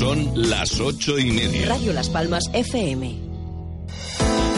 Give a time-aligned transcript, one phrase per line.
[0.00, 1.68] Son las ocho y media.
[1.68, 3.16] Radio Las Palmas FM.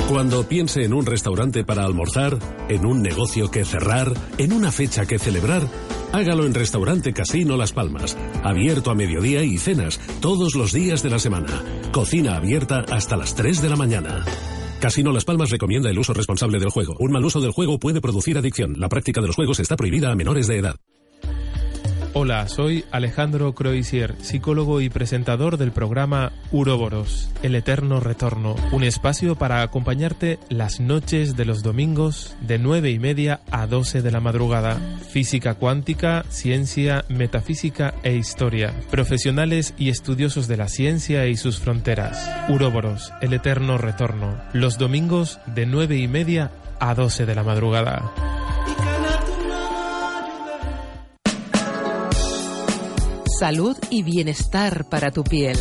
[0.09, 5.05] Cuando piense en un restaurante para almorzar, en un negocio que cerrar, en una fecha
[5.05, 5.67] que celebrar,
[6.13, 8.17] hágalo en Restaurante Casino Las Palmas.
[8.45, 11.65] Abierto a mediodía y cenas todos los días de la semana.
[11.91, 14.25] Cocina abierta hasta las 3 de la mañana.
[14.79, 16.95] Casino Las Palmas recomienda el uso responsable del juego.
[17.01, 18.79] Un mal uso del juego puede producir adicción.
[18.79, 20.77] La práctica de los juegos está prohibida a menores de edad.
[22.15, 29.35] Hola, soy Alejandro Croisier, psicólogo y presentador del programa Uroboros, El Eterno Retorno, un espacio
[29.35, 34.21] para acompañarte las noches de los domingos de 9 y media a 12 de la
[34.21, 34.77] madrugada.
[35.11, 38.75] Física cuántica, ciencia, metafísica e historia.
[38.91, 42.31] Profesionales y estudiosos de la ciencia y sus fronteras.
[42.51, 48.13] Uroboros, El Eterno Retorno, los domingos de 9 y media a 12 de la madrugada.
[53.43, 55.59] Salud y bienestar para tu piel.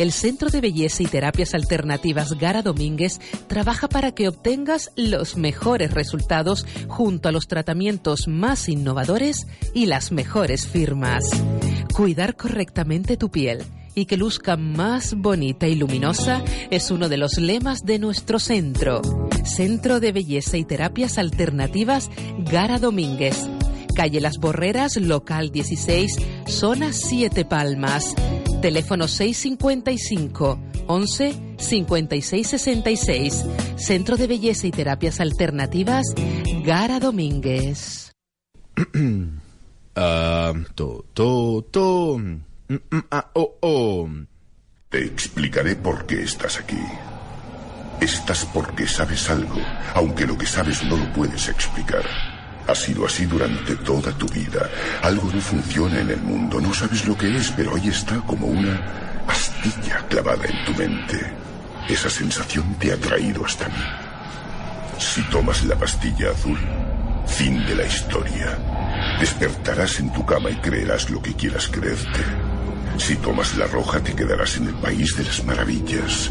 [0.00, 5.92] El Centro de Belleza y Terapias Alternativas Gara Domínguez trabaja para que obtengas los mejores
[5.92, 11.22] resultados junto a los tratamientos más innovadores y las mejores firmas.
[11.94, 13.62] Cuidar correctamente tu piel
[13.94, 19.00] y que luzca más bonita y luminosa es uno de los lemas de nuestro centro.
[19.44, 23.48] Centro de Belleza y Terapias Alternativas Gara Domínguez
[23.92, 28.14] calle Las Borreras, local 16, zona 7 Palmas.
[28.60, 33.44] Teléfono 655 11 56 66.
[33.76, 36.06] Centro de Belleza y Terapias Alternativas,
[36.64, 38.12] Gara Domínguez.
[39.94, 42.18] Ah, to, to, to.
[42.18, 44.08] Mm, mm, ah, oh, oh.
[44.88, 46.80] Te explicaré por qué estás aquí.
[48.00, 49.60] Estás porque sabes algo,
[49.94, 52.31] aunque lo que sabes no lo puedes explicar.
[52.66, 54.68] Ha sido así durante toda tu vida.
[55.02, 58.46] Algo no funciona en el mundo, no sabes lo que es, pero ahí está como
[58.46, 58.80] una
[59.26, 61.32] astilla clavada en tu mente.
[61.88, 63.84] Esa sensación te ha traído hasta mí.
[64.98, 66.58] Si tomas la pastilla azul,
[67.26, 68.58] fin de la historia.
[69.18, 72.20] Despertarás en tu cama y creerás lo que quieras creerte.
[72.98, 76.30] Si tomas la roja, te quedarás en el país de las maravillas.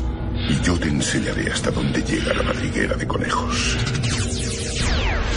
[0.50, 3.78] Y yo te enseñaré hasta dónde llega la madriguera de conejos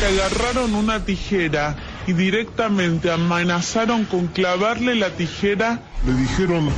[0.02, 5.80] agarraron una tijera y directamente amenazaron con clavarle la tijera.
[6.06, 6.70] Le dijeron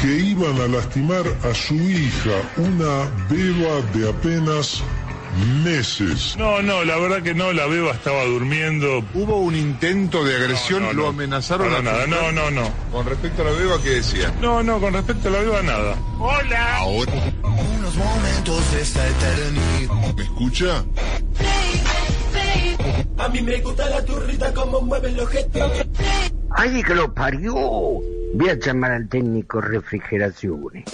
[0.00, 4.82] que iban a lastimar a su hija, una beba de apenas
[5.64, 6.36] meses.
[6.38, 9.04] No, no, la verdad que no, la beba estaba durmiendo.
[9.14, 12.70] Hubo un intento de agresión, lo amenazaron a nada, no, no, no.
[12.92, 14.32] Con respecto a la beba, ¿qué decía?
[14.40, 15.96] No, no, con respecto a la beba, nada.
[16.18, 16.76] Hola.
[16.76, 17.12] Ahora.
[17.42, 20.14] Unos momentos de esta eternidad.
[20.16, 20.84] ¿Me escucha?
[23.18, 25.86] A mí me gusta la turrita como mueven los gestos.
[26.50, 27.54] ¡Ay, que lo parió!
[27.54, 30.84] Voy a llamar al técnico refrigeraciones.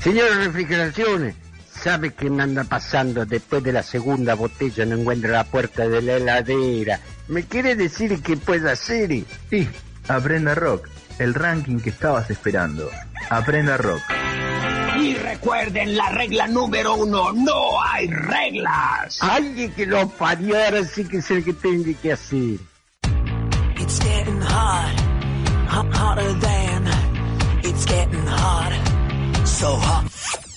[0.00, 1.34] Señor refrigeraciones,
[1.70, 4.86] ¿sabe qué me anda pasando después de la segunda botella?
[4.86, 7.00] No encuentra la puerta de la heladera.
[7.26, 9.10] ¿Me quiere decir qué puede hacer?
[9.50, 9.68] Sí,
[10.06, 12.88] aprenda rock, el ranking que estabas esperando.
[13.28, 14.02] Aprenda rock.
[15.00, 19.18] Y recuerden la regla número uno, no hay reglas.
[19.22, 22.58] Alguien que lo parió, ahora sí que es el que tengo que hacer.
[23.76, 24.94] It's getting hot,
[25.68, 26.88] hotter than,
[27.62, 28.72] it's getting hot,
[29.46, 30.47] so hot.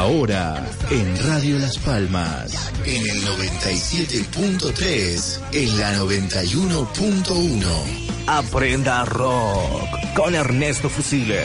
[0.00, 0.56] Ahora,
[0.90, 7.66] en Radio Las Palmas, en el 97.3, en la 91.1.
[8.26, 11.44] Aprenda rock con Ernesto Fusile.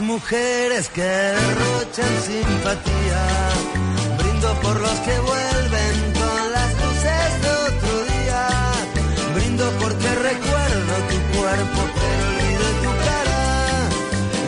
[0.00, 3.22] Mujeres que derrochan simpatía.
[4.18, 8.48] Brindo por los que vuelven con las luces de otro día.
[9.34, 13.42] Brindo porque recuerdo tu cuerpo pero olvido tu cara.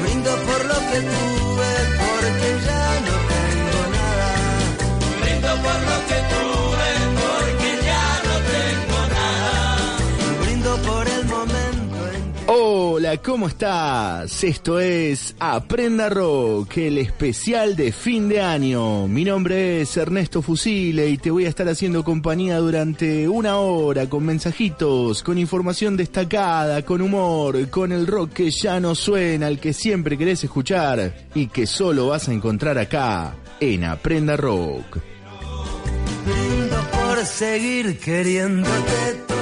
[0.02, 1.72] Brindo por lo que tuve
[2.02, 4.31] porque ya no tengo nada.
[5.20, 6.45] Brindo por lo que tuve
[12.98, 14.43] Hola ¿cómo estás?
[14.43, 19.06] Esto es Aprenda Rock, el especial de fin de año.
[19.06, 24.08] Mi nombre es Ernesto Fusile y te voy a estar haciendo compañía durante una hora
[24.08, 29.60] con mensajitos, con información destacada, con humor, con el rock que ya no suena, el
[29.60, 35.00] que siempre querés escuchar y que solo vas a encontrar acá, en Aprenda Rock.
[36.94, 39.35] por seguir queriéndote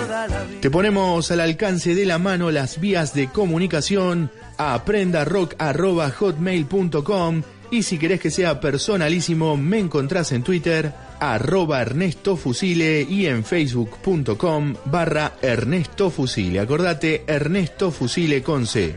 [0.61, 7.99] te ponemos al alcance de la mano las vías de comunicación a aprendarock.hotmail.com y si
[7.99, 15.35] querés que sea personalísimo me encontrás en Twitter arroba Ernesto Fusile y en facebook.com barra
[15.43, 16.61] Ernesto Fusile.
[16.61, 18.95] Acordate, Ernesto Fusile con C.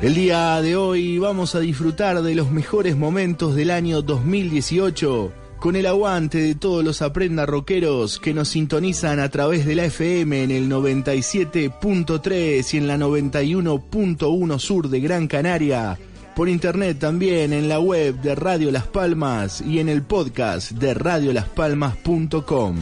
[0.00, 5.76] El día de hoy vamos a disfrutar de los mejores momentos del año 2018 con
[5.76, 10.42] el aguante de todos los aprenda rockeros que nos sintonizan a través de la FM
[10.42, 15.96] en el 97.3 y en la 91.1 sur de Gran Canaria,
[16.34, 20.94] por internet también en la web de Radio Las Palmas y en el podcast de
[20.94, 22.76] radiolaspalmas.com.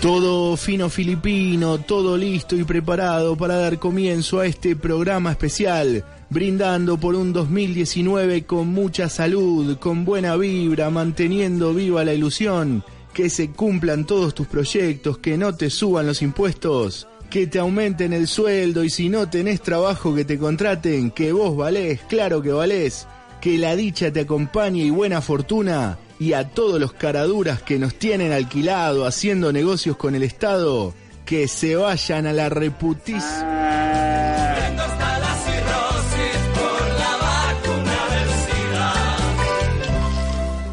[0.00, 6.96] Todo fino filipino, todo listo y preparado para dar comienzo a este programa especial brindando
[6.96, 13.50] por un 2019 con mucha salud, con buena vibra, manteniendo viva la ilusión, que se
[13.50, 18.84] cumplan todos tus proyectos, que no te suban los impuestos, que te aumenten el sueldo
[18.84, 23.08] y si no tenés trabajo que te contraten, que vos valés, claro que valés,
[23.40, 25.98] que la dicha te acompañe y buena fortuna.
[26.20, 30.92] Y a todos los caraduras que nos tienen alquilado haciendo negocios con el Estado,
[31.24, 33.24] que se vayan a la reputis.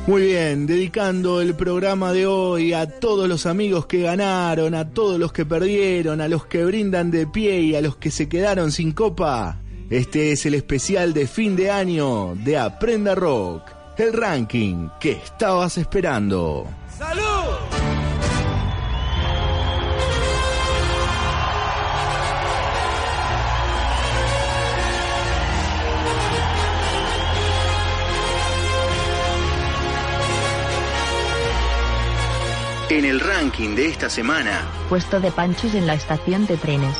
[0.07, 5.19] Muy bien, dedicando el programa de hoy a todos los amigos que ganaron, a todos
[5.19, 8.71] los que perdieron, a los que brindan de pie y a los que se quedaron
[8.71, 9.59] sin copa.
[9.89, 13.63] Este es el especial de fin de año de Aprenda Rock,
[13.97, 16.65] el ranking que estabas esperando.
[16.97, 17.86] ¡Salud!
[32.89, 34.65] En el ranking de esta semana.
[34.87, 36.95] Puesto de panchos en la estación de trenes.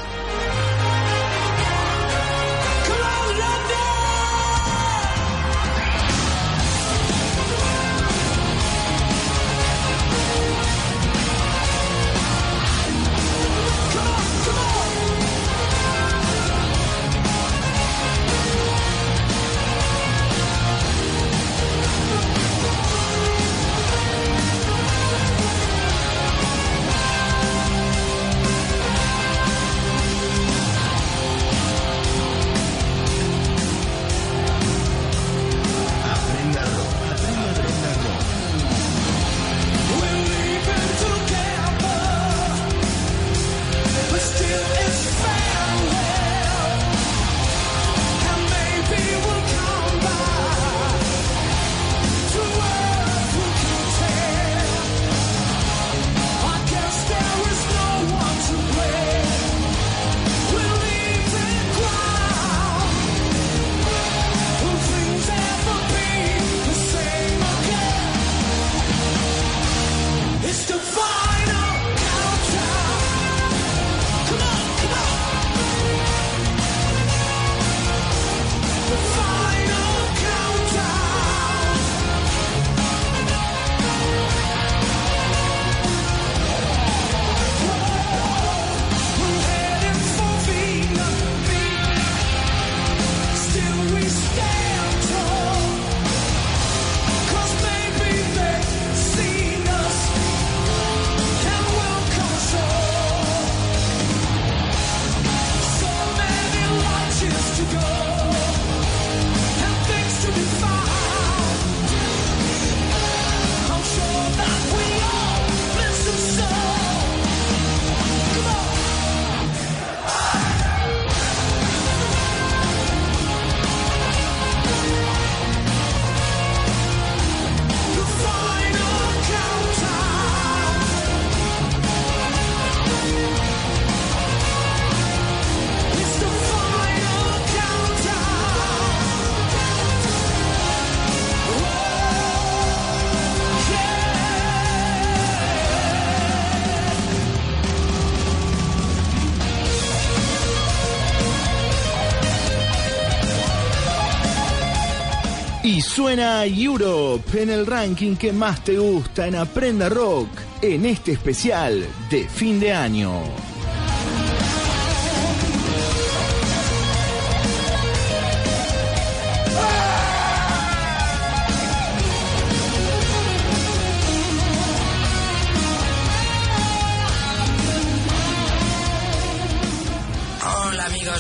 [156.20, 160.30] Europe en el ranking que más te gusta en Aprenda Rock
[160.62, 163.22] en este especial de fin de año.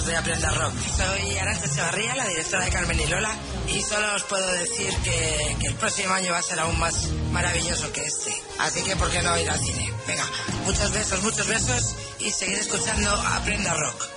[0.05, 0.73] de Aprenda Rock.
[0.95, 3.29] Soy Arancha Echevarría, la directora de Carmen y Lola,
[3.77, 7.91] y solo os puedo decir que, el próximo año va a ser aún más maravilloso
[7.91, 8.33] que este.
[8.59, 9.93] Así que, ¿por qué no ir al cine?
[10.07, 10.23] Venga,
[10.65, 14.07] muchos besos, muchos besos, y seguir escuchando Aprenda Rock.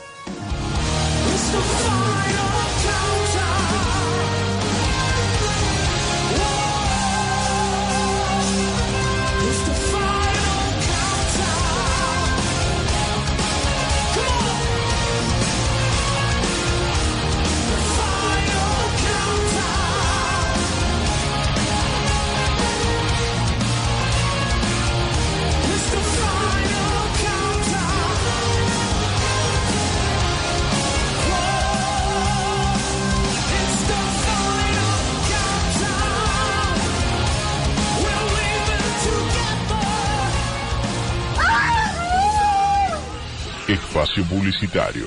[43.71, 45.07] Espacio publicitario.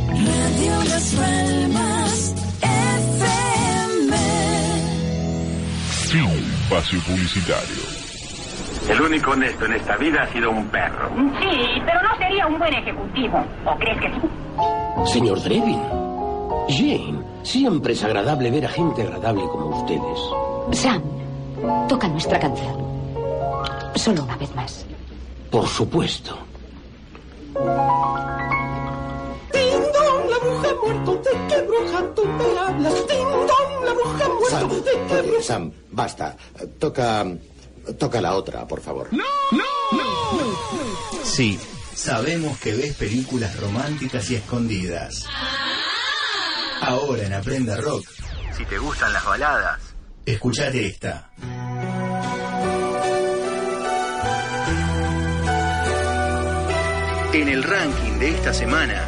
[0.09, 2.02] Radio Las Palmas
[6.73, 7.83] espacio publicitario.
[8.89, 11.07] El único honesto en esta vida ha sido un perro.
[11.39, 13.45] Sí, pero no sería un buen ejecutivo.
[13.65, 15.11] ¿O crees que sí?
[15.13, 15.81] Señor Drevin,
[16.67, 20.79] Jane, siempre es agradable ver a gente agradable como ustedes.
[20.79, 21.03] Sam,
[21.87, 22.75] toca nuestra canción.
[23.95, 24.85] Solo una vez más.
[25.51, 26.39] Por supuesto.
[31.05, 32.93] ¿De qué bruja tú me hablas?
[33.07, 34.49] Ding la bruja ha muerto.
[34.49, 35.43] Sam, ¿De qué oye, bruja?
[35.43, 36.37] Sam, basta.
[36.79, 37.25] Toca.
[37.99, 39.09] Toca la otra, por favor.
[39.11, 39.23] ¡No!
[39.51, 41.23] ¡No!
[41.23, 41.59] Sí,
[41.93, 45.25] sabemos que ves películas románticas y escondidas.
[46.81, 48.05] Ahora en Aprenda Rock,
[48.57, 49.79] Si te gustan las baladas,
[50.25, 51.31] escuchate esta.
[57.33, 59.07] En el ranking de esta semana,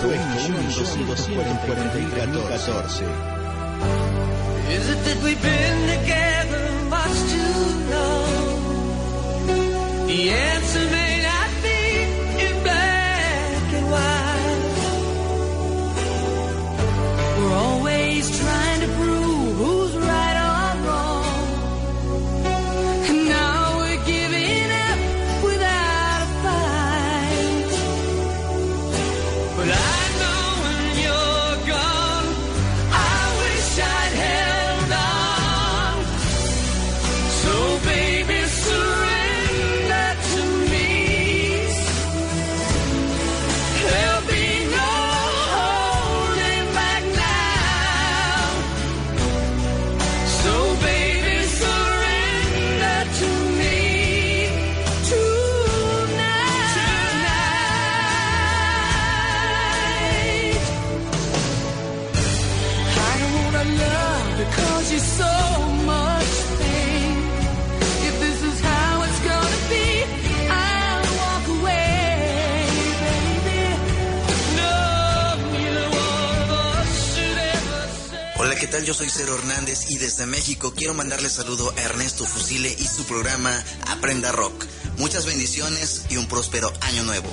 [0.00, 3.06] Puesto 1.243.14.
[4.70, 7.54] Is it that we've been together much too
[7.90, 8.46] long?
[10.06, 10.95] The answer
[78.84, 83.04] Yo soy Cero Hernández y desde México quiero mandarle saludo a Ernesto Fusile y su
[83.04, 84.66] programa Aprenda Rock.
[84.98, 87.28] Muchas bendiciones y un próspero año nuevo.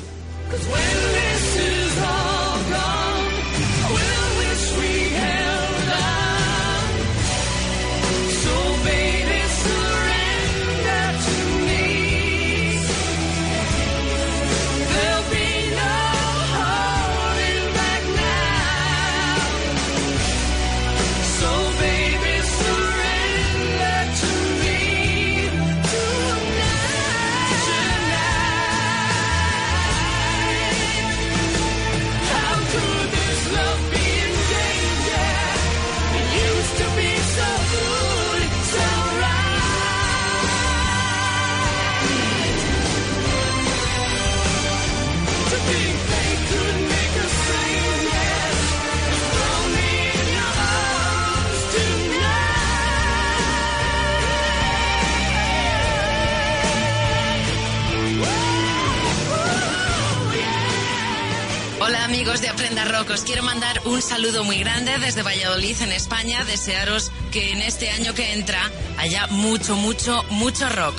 [63.13, 67.91] Os quiero mandar un saludo muy grande desde Valladolid en España, desearos que en este
[67.91, 68.59] año que entra
[68.97, 70.95] haya mucho, mucho, mucho rock.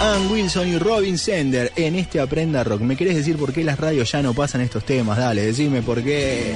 [0.00, 2.80] Ann Wilson y Robin Sender en este Aprenda Rock.
[2.80, 5.18] ¿Me querés decir por qué las radios ya no pasan estos temas?
[5.18, 6.54] Dale, decime por qué.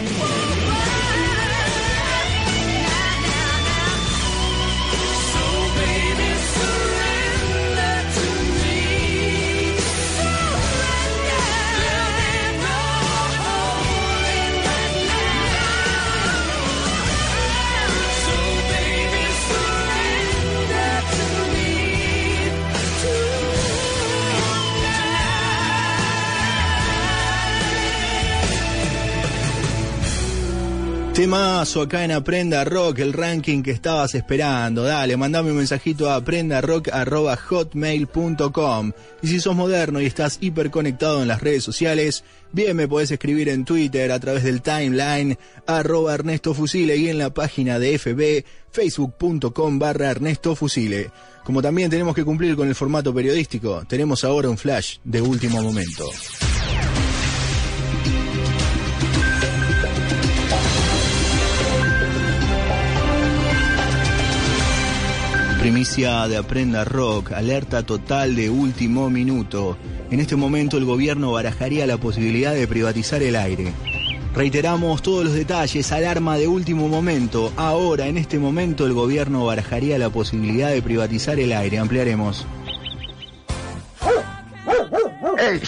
[31.26, 34.84] Temazo acá en Aprenda Rock, el ranking que estabas esperando.
[34.84, 38.92] Dale, mandame un mensajito a aprendarock.hotmail.com.
[39.22, 43.48] Y si sos moderno y estás hiperconectado en las redes sociales, bien me podés escribir
[43.48, 48.44] en Twitter a través del timeline arroba Ernesto Fusile y en la página de FB
[48.70, 51.10] facebook.com barra Ernesto Fusile.
[51.42, 55.60] Como también tenemos que cumplir con el formato periodístico, tenemos ahora un flash de último
[55.60, 56.04] momento.
[65.66, 69.76] Primicia de Aprenda Rock, alerta total de último minuto.
[70.12, 73.72] En este momento el gobierno barajaría la posibilidad de privatizar el aire.
[74.32, 77.52] Reiteramos todos los detalles, alarma de último momento.
[77.56, 81.80] Ahora, en este momento, el gobierno barajaría la posibilidad de privatizar el aire.
[81.80, 82.46] Ampliaremos.
[85.36, 85.60] Ey,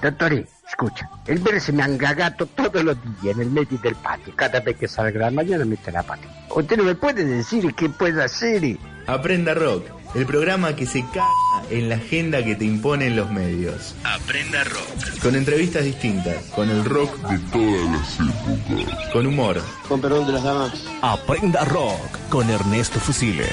[0.00, 4.32] doctor, escucha, el verde se me angagato todos los días en el medio del patio.
[4.36, 6.28] Cada vez que salga la mañana mete la pata.
[6.54, 8.78] Usted no me puede decir qué puedo hacer.
[9.06, 11.28] Aprenda Rock, el programa que se caga
[11.70, 13.96] en la agenda que te imponen los medios.
[14.04, 15.18] Aprenda Rock.
[15.20, 19.60] Con entrevistas distintas, con el rock de todas las épocas, con humor.
[19.88, 20.84] Con perdón de las damas.
[21.02, 23.48] Aprenda Rock con Ernesto Fusile.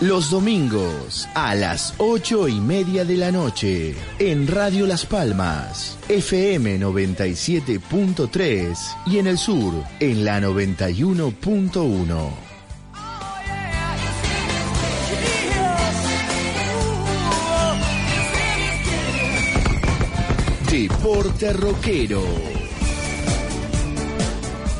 [0.00, 6.78] Los domingos a las ocho y media de la noche en Radio Las Palmas, FM
[6.80, 12.45] 97.3 y en el sur en la 91.1.
[20.76, 22.22] Deporte Rockero.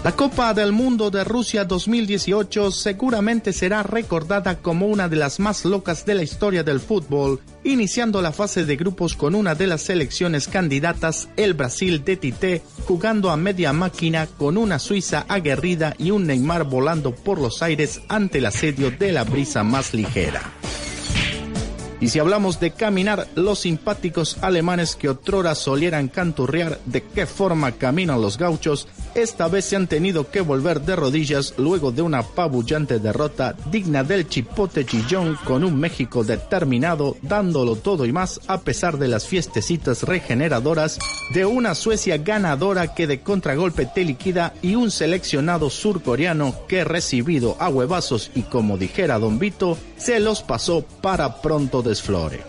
[0.04, 5.64] La Copa del Mundo de Rusia 2018 seguramente será recordada como una de las más
[5.64, 9.80] locas de la historia del fútbol, iniciando la fase de grupos con una de las
[9.80, 16.10] selecciones candidatas, el Brasil de Tite, jugando a media máquina con una Suiza aguerrida y
[16.10, 20.42] un Neymar volando por los aires ante el asedio de la brisa más ligera.
[22.00, 27.72] Y si hablamos de caminar, los simpáticos alemanes que otrora solieran canturrear de qué forma
[27.72, 32.18] caminan los gauchos, esta vez se han tenido que volver de rodillas luego de una
[32.18, 38.60] apabullante derrota digna del chipote chillón con un México determinado, dándolo todo y más a
[38.60, 40.98] pesar de las fiestecitas regeneradoras
[41.32, 47.56] de una Suecia ganadora que de contragolpe te liquida y un seleccionado surcoreano que recibido
[47.58, 52.40] a huevazos y como dijera Don Vito, se los pasó para pronto desflore.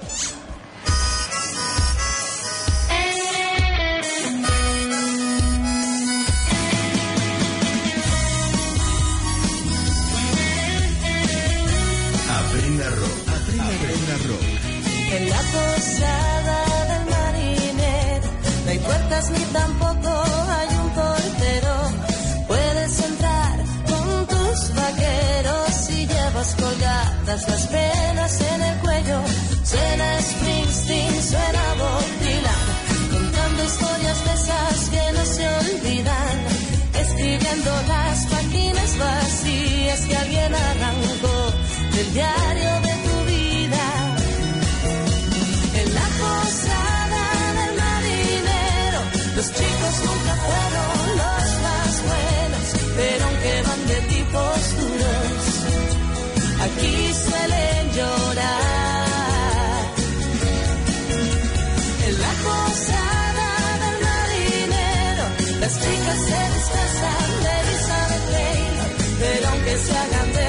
[69.19, 70.47] pero aunque se hagan de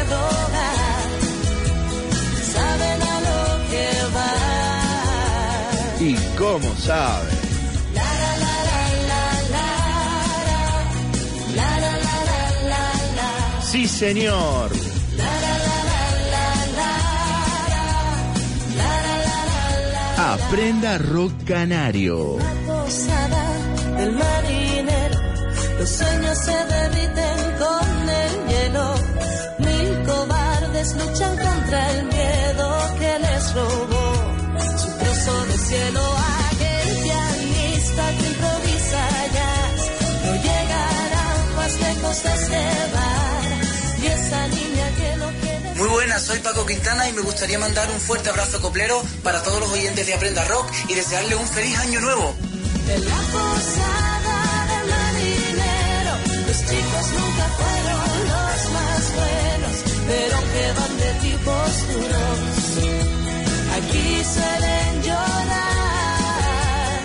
[2.52, 4.48] saben a lo que van.
[6.00, 7.38] ¿Y cómo saben?
[13.70, 14.70] Sí, señor.
[20.16, 22.38] Aprenda rock canario.
[22.38, 23.44] La posada
[23.98, 24.14] del
[25.88, 28.94] sueños se derriten con el hielo.
[29.58, 34.12] Mil cobardes luchan contra el miedo que les robó
[34.82, 36.02] su trozo de cielo.
[36.50, 39.80] Aquel pianista que improvisa jazz
[40.24, 42.62] no llegará más lejos de este
[42.94, 43.38] bar.
[44.02, 45.74] Y esa niña que no quiere.
[45.76, 49.60] Muy buenas, soy Paco Quintana y me gustaría mandar un fuerte abrazo coplero para todos
[49.60, 52.34] los oyentes de Aprenda Rock y desearle un feliz año nuevo.
[60.08, 62.40] Pero quedan de tipos duros.
[63.76, 67.00] Aquí suelen llorar.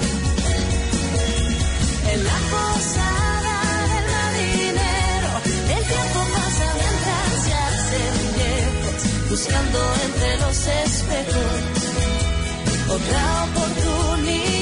[2.11, 3.57] En la posada
[3.91, 5.31] del marinero,
[5.75, 8.99] el tiempo pasa mientras se hacen viejos,
[9.31, 11.83] buscando entre los espejos
[12.95, 14.52] otra oportunidad.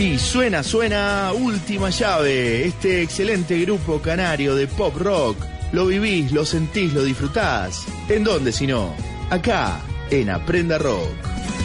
[0.00, 5.36] Y suena, suena Última Llave, este excelente grupo canario de pop rock.
[5.72, 7.84] Lo vivís, lo sentís, lo disfrutás.
[8.08, 8.94] ¿En dónde si no?
[9.28, 9.78] Acá,
[10.10, 11.12] en Aprenda Rock.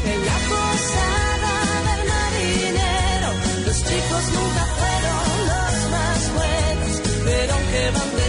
[0.05, 3.31] En la posada del marinero,
[3.67, 8.24] los chicos nunca fueron los más buenos, pero aunque van de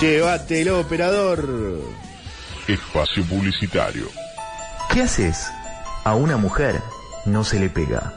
[0.00, 1.48] Llévatelo, operador.
[2.68, 4.08] Espacio publicitario.
[4.92, 5.46] ¿Qué haces?
[6.04, 6.82] A una mujer
[7.24, 8.12] no se le pega.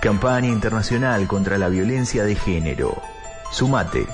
[0.00, 3.00] Campaña internacional contra la violencia de género.
[3.52, 4.04] Sumate.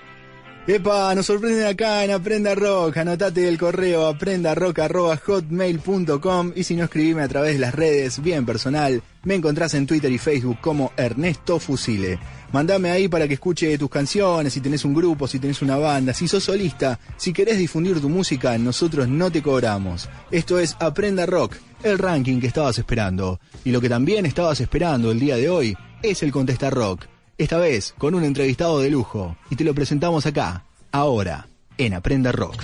[0.69, 2.97] Epa, nos sorprenden acá en Aprenda Rock.
[2.97, 9.01] Anotate el correo aprendarock.hotmail.com y si no, escribime a través de las redes, bien personal.
[9.23, 12.19] Me encontrás en Twitter y Facebook como Ernesto Fusile.
[12.51, 16.13] Mandame ahí para que escuche tus canciones, si tenés un grupo, si tenés una banda,
[16.13, 20.07] si sos solista, si querés difundir tu música, nosotros no te cobramos.
[20.29, 23.39] Esto es Aprenda Rock, el ranking que estabas esperando.
[23.65, 27.08] Y lo que también estabas esperando el día de hoy es el Contesta Rock.
[27.39, 29.35] Esta vez con un entrevistado de lujo.
[29.49, 31.47] Y te lo presentamos acá, ahora,
[31.77, 32.63] en Aprenda Rock.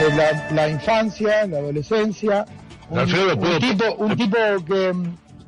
[0.00, 2.44] de la, la infancia, la adolescencia.
[2.90, 4.92] Un, Alfredo, un ¿puedo- tipo, un tipo que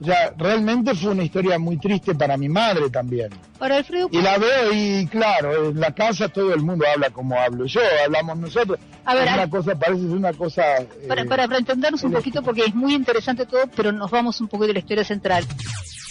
[0.01, 3.29] mm, ya realmente fue una historia muy triste para mi madre también.
[3.59, 7.39] Para Alfredo, Y la veo y claro, en la casa todo el mundo habla como
[7.39, 8.79] hablo yo, hablamos nosotros.
[9.05, 10.63] A ver, es una Al- cosa, parece ser una cosa...
[10.83, 14.41] eh, para, para, para entendernos un poquito, porque es muy interesante todo, pero nos vamos
[14.41, 15.45] un poco de la historia central.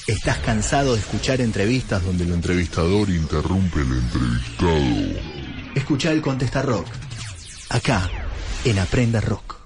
[0.08, 5.22] ¿Estás cansado de escuchar entrevistas donde el entrevistador interrumpe al entrevistado?
[5.76, 6.88] Escucha el Contesta Rock.
[7.70, 8.10] Acá,
[8.66, 9.58] en Aprenda Rock.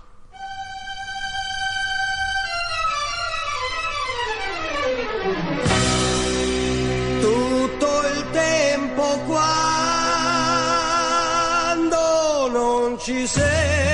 [13.01, 13.90] Non ci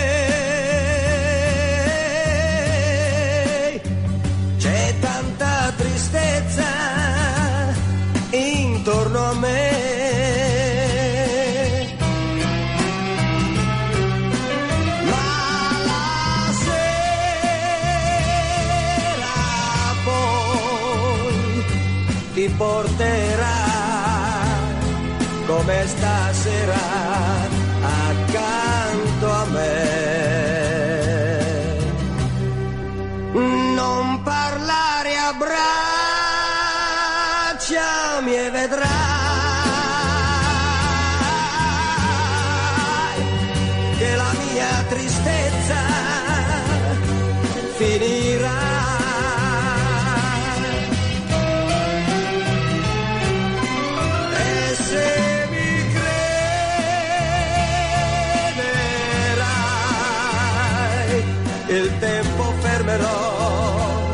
[61.77, 64.09] il tempo fermerò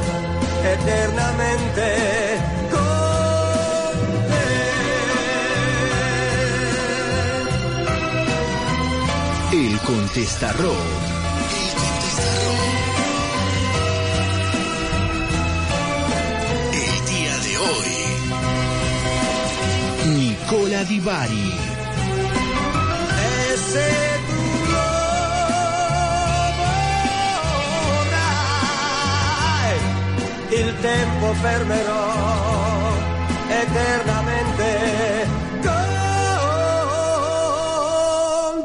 [0.63, 2.83] eternamente con
[9.51, 10.75] El Contestarro.
[16.73, 17.93] El día de hoy.
[20.15, 21.73] Nicola Di Bari.
[30.83, 32.91] Tempo fermerò
[33.47, 35.25] eternamente
[35.63, 35.93] con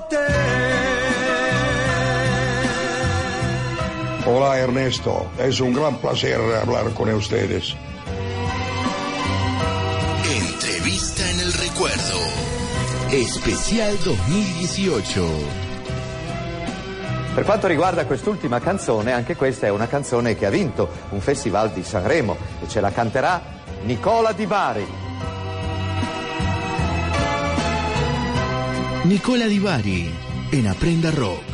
[0.09, 0.27] te.
[4.27, 7.77] Hola Ernesto, es un gran placer hablar con ustedes.
[10.25, 12.19] Entrevista en el recuerdo.
[13.13, 15.68] Especial 2018.
[17.39, 21.71] Per quanto riguarda quest'ultima canzone, anche questa è una canzone che ha vinto un festival
[21.71, 23.41] di Sanremo e ce la canterà
[23.85, 24.87] Nicola Di Bari.
[29.03, 30.13] Nicola Di Bari
[30.51, 31.45] en Aprenda Rock.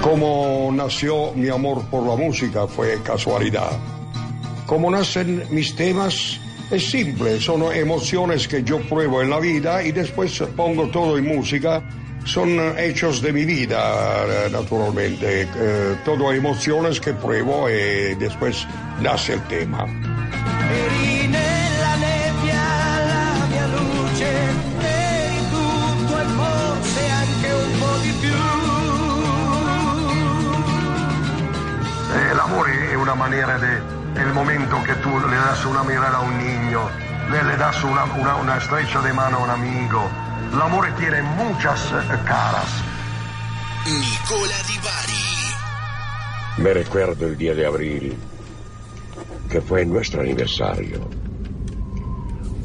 [0.00, 3.72] Cómo nació mi amor por la música fue casualidad.
[4.66, 6.38] Cómo nacen mis temas
[6.70, 11.24] es simple, son emociones que yo pruebo en la vida y después pongo todo en
[11.26, 11.82] música.
[12.24, 15.48] Son hechos de mi vida, eh, naturalmente.
[15.54, 18.66] Eh, todo emociones que pruebo y después
[19.00, 19.86] nace el tema.
[28.04, 28.30] E più.
[32.14, 33.78] Eh, El amor es una manera de,
[34.20, 36.80] el momento que tú le das una mirada a un niño,
[37.30, 40.31] le, le das una, una, una estrecha de mano a un amigo.
[40.52, 42.84] El amor tiene muchas eh, caras.
[43.86, 46.62] Nicola Di Bari.
[46.62, 48.14] Me recuerdo el día de abril,
[49.48, 51.00] que fue nuestro aniversario.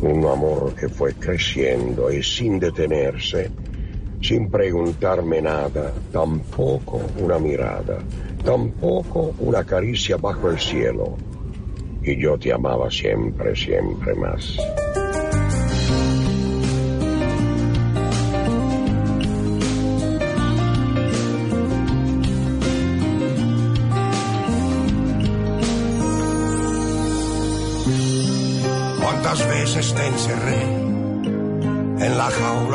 [0.02, 3.50] Un amor que fue creciendo y sin detenerse,
[4.22, 8.00] sin preguntarme nada, tampoco una mirada,
[8.44, 11.16] tampoco una caricia bajo el cielo.
[12.04, 14.58] Y yo te amaba siempre, siempre más.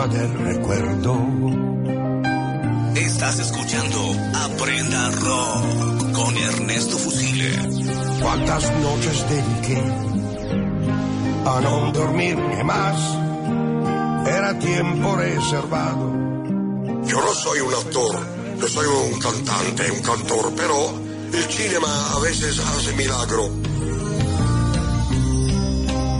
[0.08, 1.16] Del recuerdo?
[2.96, 3.98] Estás escuchando
[4.34, 7.52] Aprenda Rock con Ernesto Fusile.
[8.20, 9.82] ¿Cuántas noches dediqué
[11.44, 12.98] a no dormirme más?
[14.26, 16.12] Era tiempo reservado.
[17.04, 18.26] Yo no soy un actor,
[18.60, 20.94] yo soy un cantante, un cantor, pero
[21.32, 23.50] el cinema a veces hace milagro.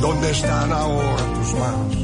[0.01, 2.02] ¿Dónde están ahora tus manos?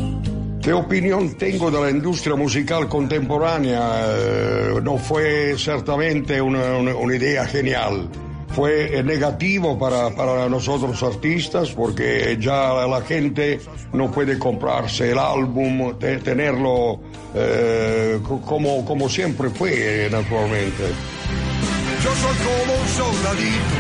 [0.68, 4.02] ¿Qué opinión tengo de la industria musical contemporánea?
[4.06, 8.06] Eh, no fue ciertamente una, idea genial.
[8.54, 13.60] Fue eh, negativo para, para nosotros artistas porque ya la gente
[13.94, 17.00] no puede comprarse el álbum, te- tenerlo
[17.34, 20.84] eh, co- como, como siempre fue, naturalmente.
[22.04, 23.78] Yo soy como un soldadito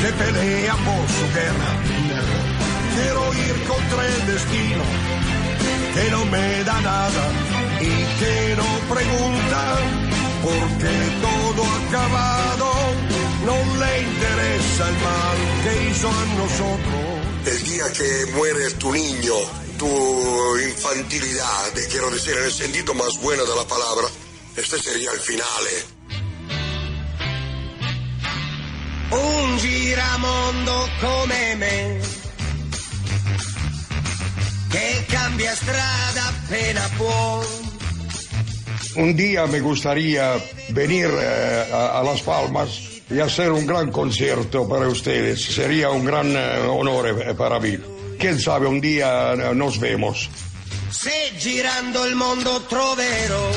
[0.00, 1.70] que pelea por su guerra.
[2.94, 5.25] Quiero ir contra el destino
[5.96, 7.24] que no me da nada
[7.80, 9.60] y que no pregunta
[10.42, 12.68] por qué todo acabado.
[13.46, 17.02] No le interesa el mal que hizo a nosotros.
[17.46, 19.34] El día que muere tu niño,
[19.78, 24.06] tu infantilidad, quiero decir en el sentido más bueno de la palabra,
[24.56, 25.64] este sería el final.
[29.12, 32.00] Un giramondo come me,
[34.68, 37.44] che cambia strada appena può.
[38.96, 44.66] Un día me gustaría venir eh, a, a Las Palmas y hacer un gran concierto
[44.68, 45.44] para ustedes.
[45.44, 47.78] Sería un gran eh, honor eh, para mí.
[48.18, 50.28] Quién sabe, un día eh, nos vemos.
[50.90, 53.50] Se girando il mondo troverò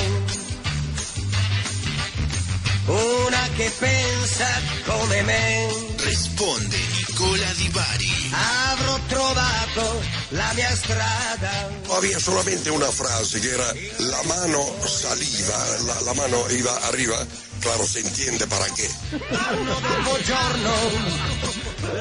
[2.88, 4.48] una che pensa
[4.86, 5.68] come me.
[6.04, 6.89] Responde
[7.20, 8.32] Nicola Di Bari.
[8.32, 11.68] Avrò trovato la mia strada.
[11.90, 13.74] Había solamente una frase que era
[14.10, 17.18] la mano saliva, la, la mano iba arriba,
[17.60, 18.90] claro, se entiende para qué.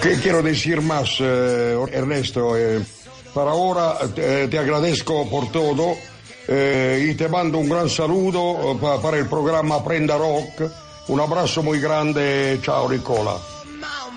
[0.00, 2.56] ¿Qué quiero decir más, eh, Ernesto?
[2.56, 2.80] Eh,
[3.34, 5.96] para ahora eh, te agradezco por todo
[6.46, 10.62] eh, y te mando un gran saludo eh, para el programa Aprenda Rock.
[11.08, 13.57] Un abrazo muy grande, ciao Nicola.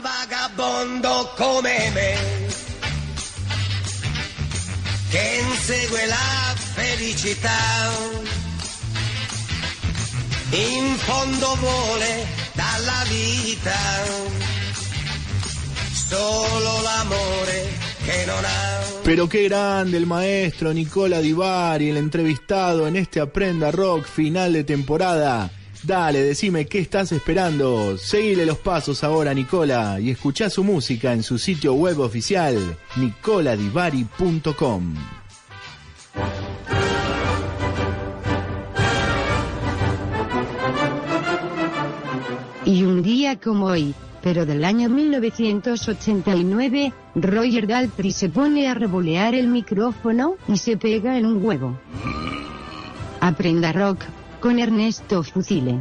[0.02, 2.50] Vagabondo come me
[5.10, 7.50] che insegue la felicità
[10.52, 13.78] in fondo vuole dalla vita
[16.08, 17.70] solo l'amore
[18.04, 23.20] che non ha Pero qué grande el maestro Nicola Di Bari, el entrevistado en este
[23.20, 25.50] Aprenda Rock final de temporada.
[25.84, 27.98] Dale, decime qué estás esperando.
[27.98, 34.94] Seguile los pasos ahora, Nicola, y escuchá su música en su sitio web oficial, nicoladivari.com.
[42.64, 49.34] Y un día como hoy, pero del año 1989, Roger Daltrey se pone a revolear
[49.34, 51.80] el micrófono y se pega en un huevo.
[53.20, 54.04] Aprenda rock,
[54.42, 55.78] con Ernesto Fusile.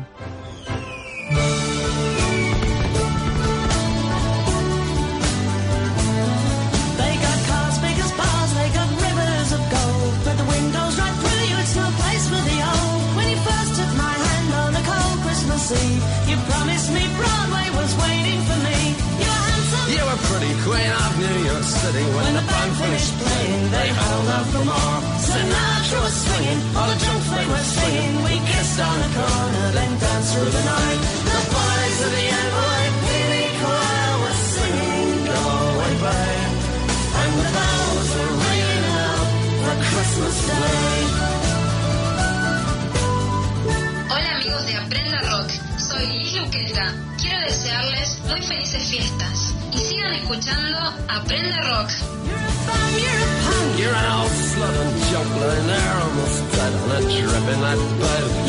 [7.01, 10.13] They got cars big as bars, they got rivers of gold.
[10.25, 13.01] But the wind goes right through you, it's no place for the old.
[13.17, 17.67] When you first took my hand on a cold Christmas Eve, you promised me Broadway
[17.81, 18.79] was waiting for me.
[19.25, 19.89] You were handsome.
[19.89, 23.71] You were pretty queen of New York City when, the band finished playing.
[23.73, 25.20] They held out for more.
[25.31, 28.13] Sinatra was swinging, all the junk they were singing.
[28.27, 31.01] We kissed on the corner, then danced through the night.
[31.31, 35.41] The boys of the NYPD choir were singing "Go
[35.71, 36.55] Away, Babe,"
[37.21, 39.29] and the bells were ringing out
[39.63, 40.99] for Christmas Day.
[44.11, 46.87] Hola amigos de Aprenda Rock, soy Liz Luqueta.
[47.21, 51.91] Quiero desearles muy felices fiestas y sigan escuchando Aprenda Rock.
[53.01, 53.50] You're
[53.89, 57.79] an old slut and junk lying there almost dead on a trip in that.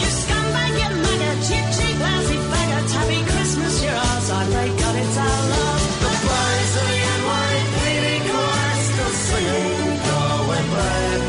[0.02, 2.86] You scumbag, you maggot, cheap, cheap, lousy faggot.
[2.92, 4.28] Happy Christmas, you're ours.
[4.32, 5.82] I pray God it's our love.
[6.02, 11.24] The boys of the NYPD choir still singing Go Away Babe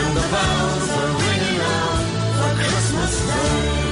[0.00, 2.00] And the bells are ringing out
[2.38, 3.84] for Christmas Day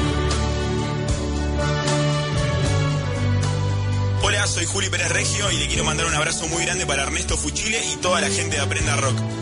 [4.22, 7.36] Hola, soy Juli Pérez Regio y le quiero mandar un abrazo muy grande para Ernesto
[7.36, 9.41] Fuchile y toda la gente de Aprenda Rock.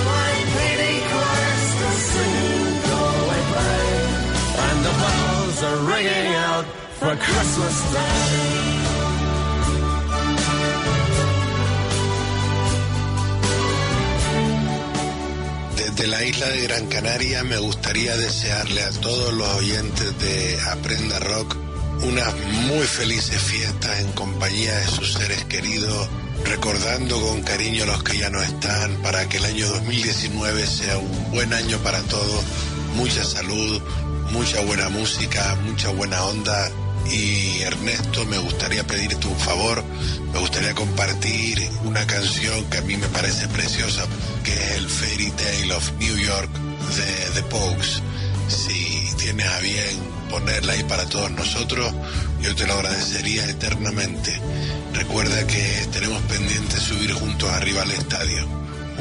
[15.75, 21.19] Desde la isla de Gran Canaria me gustaría desearle a todos los oyentes de Aprenda
[21.19, 21.55] Rock
[22.05, 22.35] unas
[22.67, 26.09] muy felices fiestas en compañía de sus seres queridos,
[26.43, 30.97] recordando con cariño a los que ya no están, para que el año 2019 sea
[30.97, 32.43] un buen año para todos,
[32.95, 33.79] mucha salud,
[34.31, 36.71] mucha buena música, mucha buena onda.
[37.09, 39.83] Y Ernesto, me gustaría pedirte un favor,
[40.33, 44.05] me gustaría compartir una canción que a mí me parece preciosa,
[44.43, 46.49] que es el Fairy Tale of New York
[46.95, 48.01] de The Pogues.
[48.47, 49.97] Si tienes a bien
[50.29, 51.93] ponerla ahí para todos nosotros,
[52.41, 54.39] yo te lo agradecería eternamente.
[54.93, 58.47] Recuerda que tenemos pendiente subir juntos arriba al estadio.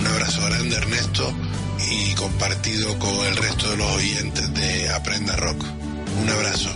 [0.01, 1.31] Un abrazo grande Ernesto
[1.91, 5.63] y compartido con el resto de los oyentes de Aprenda Rock.
[6.23, 6.71] Un abrazo.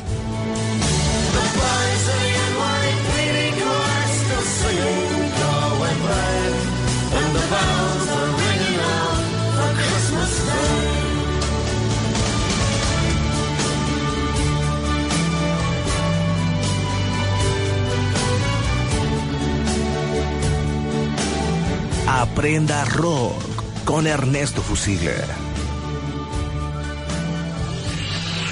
[22.07, 23.43] Aprenda Rock
[23.87, 25.15] con Ernesto Fusile.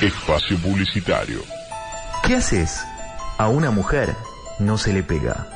[0.00, 1.42] Espacio publicitario.
[2.26, 2.82] ¿Qué haces?
[3.36, 4.16] A una mujer
[4.58, 5.48] no se le pega.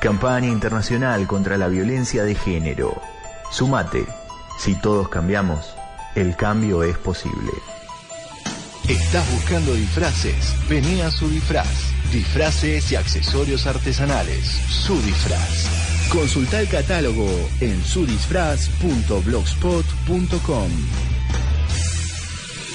[0.00, 2.98] Campaña internacional contra la violencia de género.
[3.50, 4.06] Sumate.
[4.58, 5.74] Si todos cambiamos,
[6.14, 7.52] el cambio es posible.
[8.88, 10.54] ¿Estás buscando disfraces?
[10.70, 11.92] Vení a su disfraz.
[12.10, 14.46] Disfraces y accesorios artesanales.
[14.46, 15.83] Su disfraz.
[16.14, 17.26] Consulta el catálogo
[17.60, 20.70] en sudisfraz.blogspot.com.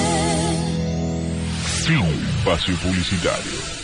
[1.85, 3.77] Fin espacio publicitario.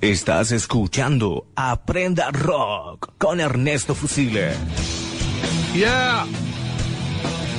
[0.00, 4.54] Estás escuchando Aprenda Rock con Ernesto Fusile.
[5.74, 6.26] Yeah.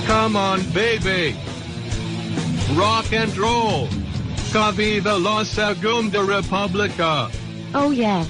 [0.08, 1.36] Come on, baby.
[2.76, 3.88] Rock and roll.
[4.76, 7.30] Viva la Segunda República.
[7.74, 8.26] Oh yeah.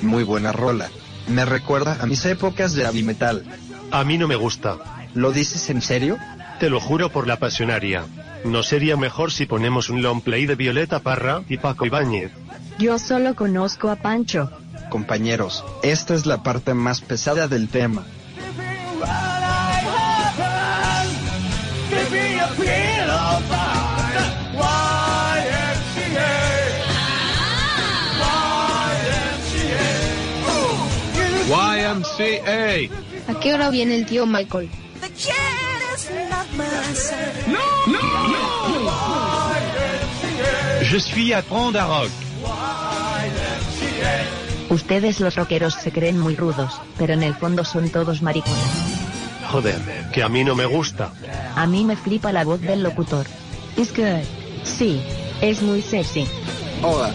[0.00, 0.88] Muy buena rola.
[1.28, 3.44] Me recuerda a mis épocas de heavy metal.
[3.90, 4.78] A mí no me gusta.
[5.12, 6.16] ¿Lo dices en serio?
[6.60, 8.06] Te lo juro por la pasionaria.
[8.44, 12.32] ¿No sería mejor si ponemos un long play de Violeta Parra y Paco Ibáñez?
[12.78, 14.50] Yo solo conozco a Pancho.
[14.88, 18.02] Compañeros, esta es la parte más pesada del tema.
[32.18, 32.90] YMCA.
[33.28, 34.68] ¿A qué hora viene el tío Michael?
[37.46, 38.96] No, no, no.
[40.82, 42.10] Je suis à Prendre Rock.
[44.70, 48.58] Ustedes los rockeros se creen muy rudos, pero en el fondo son todos maricones.
[49.50, 49.80] Joder,
[50.12, 51.12] que a mí no me gusta.
[51.54, 53.26] A mí me flipa la voz del locutor.
[53.76, 54.24] It's good.
[54.64, 55.00] Sí,
[55.40, 56.26] es muy sexy.
[56.82, 57.12] Hola.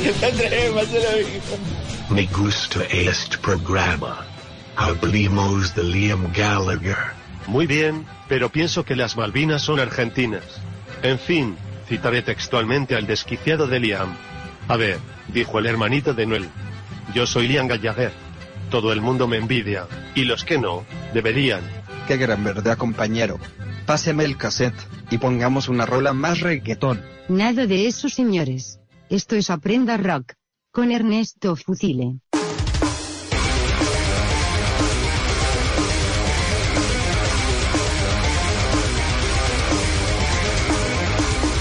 [2.10, 4.26] Me gusta este programa.
[4.74, 6.96] Hablemos de Liam Gallagher.
[7.46, 10.42] Muy bien, pero pienso que las Malvinas son argentinas.
[11.02, 11.56] En fin,
[11.88, 14.16] citaré textualmente al desquiciado de Liam.
[14.66, 14.98] A ver,
[15.28, 16.48] dijo el hermanito de Noel.
[17.14, 18.12] Yo soy Liam Gallagher.
[18.70, 19.86] Todo el mundo me envidia.
[20.16, 20.84] Y los que no,
[21.14, 21.62] deberían.
[22.08, 23.38] Qué gran verdad, compañero.
[23.86, 24.74] Páseme el cassette
[25.12, 27.00] y pongamos una rola más reggaetón.
[27.28, 28.80] Nada de eso, señores.
[29.08, 30.39] Esto es Aprenda Rock.
[30.72, 32.20] Con Ernesto Fusile.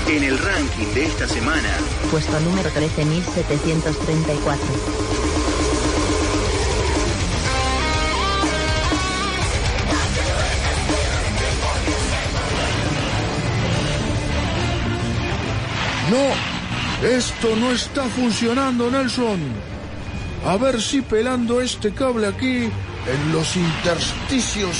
[0.07, 1.76] En el ranking de esta semana,
[2.12, 4.68] Puesto número 13734.
[16.12, 16.59] No,
[17.03, 19.39] esto no está funcionando, Nelson.
[20.45, 22.69] A ver si pelando este cable aquí
[23.07, 24.75] en los intersticios.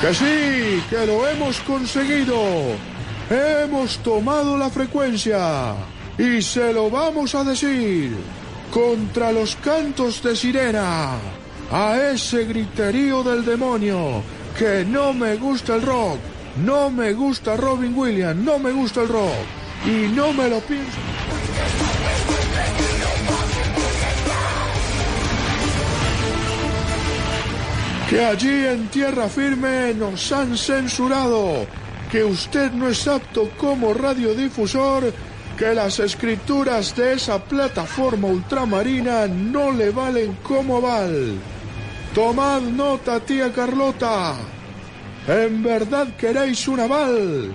[0.00, 2.36] Que sí, que lo hemos conseguido.
[3.30, 5.74] Hemos tomado la frecuencia
[6.18, 8.16] y se lo vamos a decir
[8.70, 11.18] contra los cantos de sirena,
[11.72, 14.22] a ese griterío del demonio,
[14.58, 16.18] que no me gusta el rock,
[16.64, 19.32] no me gusta Robin Williams, no me gusta el rock
[19.86, 20.98] y no me lo pienso.
[28.12, 31.66] que allí en tierra firme nos han censurado,
[32.10, 35.10] que usted no es apto como radiodifusor,
[35.56, 41.38] que las escrituras de esa plataforma ultramarina no le valen como aval.
[42.14, 44.34] Tomad nota, tía Carlota.
[45.26, 47.54] ¿En verdad queréis un aval?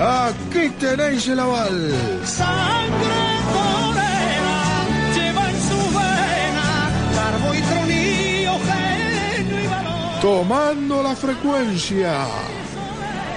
[0.00, 1.92] Aquí tenéis el aval.
[2.24, 3.22] Sangre
[3.52, 10.20] morena lleva en su vena carbo y tronillo, genio y valor.
[10.22, 12.26] Tomando la frecuencia.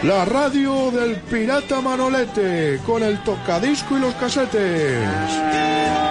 [0.04, 6.07] La radio del pirata Manolete con el tocadisco y los casetes.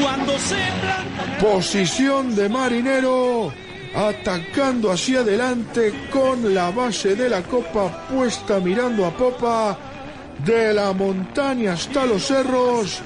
[0.00, 3.52] Cuando se planta Posición de marinero,
[3.94, 9.76] atacando hacia adelante con la base de la copa puesta mirando a popa,
[10.44, 13.00] De la montaña hasta los cerros,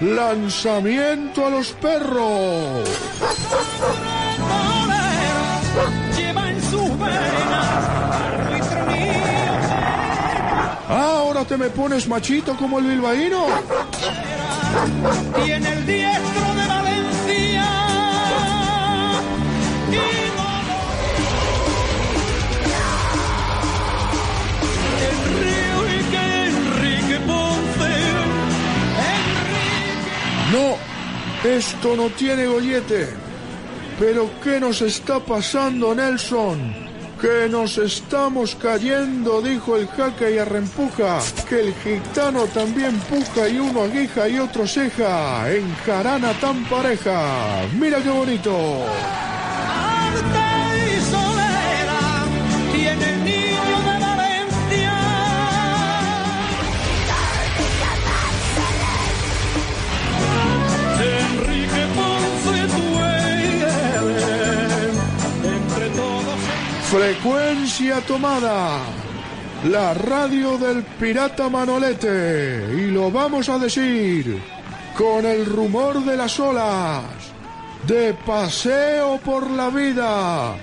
[0.00, 2.88] lanzamiento a los perros.
[10.88, 13.46] Ahora te me pones machito como el bilbaíno.
[15.44, 17.64] Tiene el diestro de Valencia.
[25.10, 27.94] Enrique, Enrique Ponce.
[30.52, 33.08] No, esto no tiene gollete.
[33.98, 36.87] Pero ¿qué nos está pasando, Nelson?
[37.20, 41.18] Que nos estamos cayendo, dijo el jaque y arrempuja.
[41.48, 45.52] Que el gitano también puja y uno aguija y otro ceja.
[45.52, 47.66] En jarana tan pareja.
[47.76, 48.86] Mira qué bonito.
[66.90, 68.80] Frecuencia tomada.
[69.64, 72.64] La radio del pirata Manolete.
[72.78, 74.40] Y lo vamos a decir
[74.96, 77.04] con el rumor de las olas.
[77.86, 80.56] De paseo por la vida.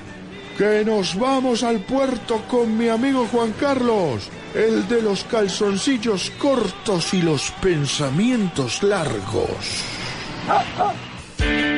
[0.57, 4.28] Que nos vamos al puerto con mi amigo Juan Carlos.
[4.55, 9.84] El de los calzoncillos cortos y los pensamientos largos.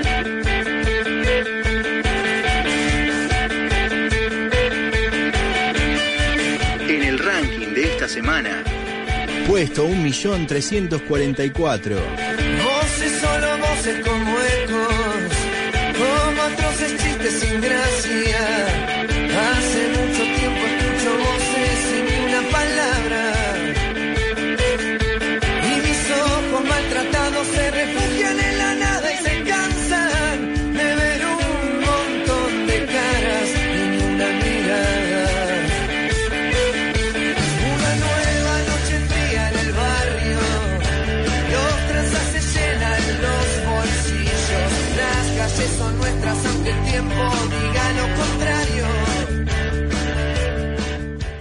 [8.07, 8.63] esta semana,
[9.47, 11.95] puesto 1.344.
[12.63, 14.31] Voces, solo voces como
[14.63, 15.33] ecos,
[15.97, 18.96] como atroces chistes sin gracia.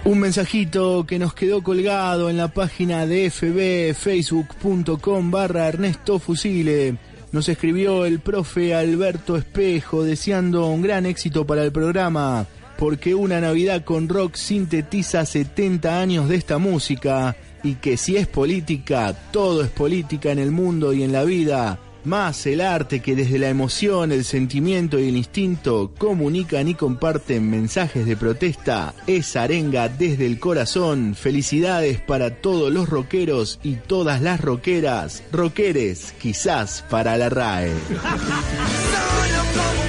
[0.07, 6.95] Un mensajito que nos quedó colgado en la página de FB, facebook.com barra Ernesto Fusile.
[7.33, 12.45] Nos escribió el profe Alberto Espejo deseando un gran éxito para el programa,
[12.77, 18.27] porque una Navidad con rock sintetiza 70 años de esta música y que si es
[18.27, 21.79] política, todo es política en el mundo y en la vida.
[22.07, 27.49] Más el arte que desde la emoción, el sentimiento y el instinto comunican y comparten
[27.49, 31.15] mensajes de protesta es arenga desde el corazón.
[31.15, 35.21] Felicidades para todos los rockeros y todas las rockeras.
[35.33, 37.73] Rockeres, quizás para la RAE.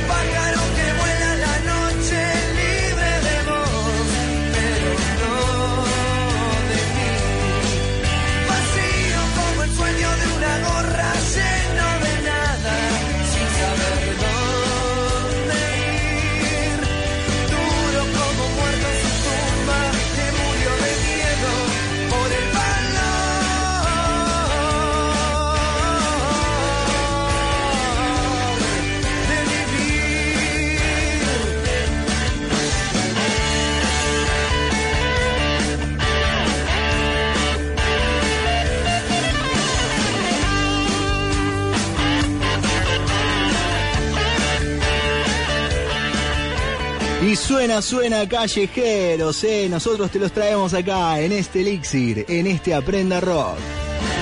[47.39, 49.69] suena, suena callejeros, eh.
[49.71, 53.57] Nosotros te los traemos acá en este elixir, en este Aprenda Rock.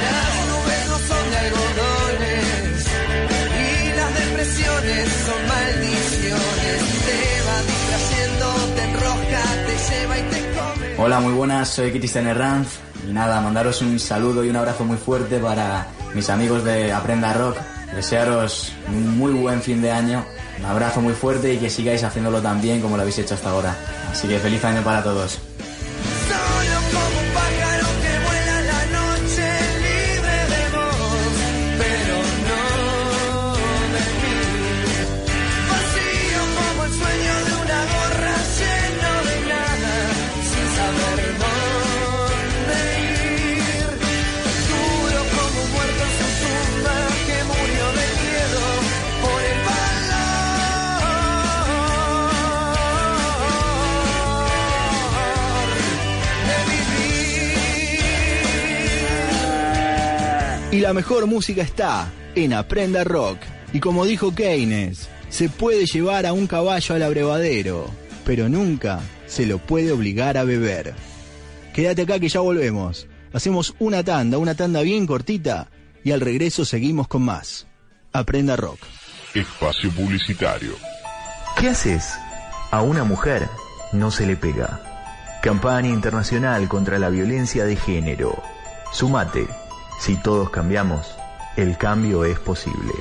[0.03, 2.87] Las nubes no son de algodones
[3.57, 6.79] y las depresiones son maldiciones.
[7.07, 8.47] Te va distrayendo,
[8.77, 11.05] te enrosca, te lleva y te come.
[11.05, 12.69] Hola, muy buenas, soy Cristian Herranz
[13.09, 17.33] y nada, mandaros un saludo y un abrazo muy fuerte para mis amigos de Aprenda
[17.33, 17.57] Rock.
[17.95, 20.25] Desearos un muy buen fin de año,
[20.59, 23.51] un abrazo muy fuerte y que sigáis haciéndolo tan bien como lo habéis hecho hasta
[23.51, 23.77] ahora.
[24.11, 25.46] Así que feliz año para todos.
[60.87, 63.39] La mejor música está en Aprenda Rock.
[63.73, 67.91] Y como dijo Keynes, se puede llevar a un caballo al abrevadero,
[68.25, 70.95] pero nunca se lo puede obligar a beber.
[71.75, 73.09] Quédate acá que ya volvemos.
[73.33, 75.67] Hacemos una tanda, una tanda bien cortita
[76.05, 77.67] y al regreso seguimos con más.
[78.13, 78.79] Aprenda Rock.
[79.35, 80.75] Espacio Publicitario.
[81.59, 82.15] ¿Qué haces?
[82.71, 83.49] A una mujer
[83.93, 85.41] no se le pega.
[85.43, 88.41] Campaña internacional contra la violencia de género.
[88.93, 89.66] Sumate.
[89.99, 91.07] Si todos cambiamos,
[91.57, 92.93] el cambio es posible.